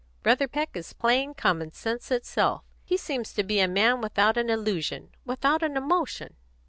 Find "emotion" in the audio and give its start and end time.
5.77-6.37